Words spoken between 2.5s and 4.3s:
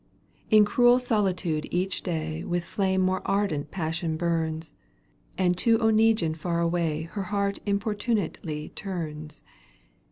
flame more ardent passion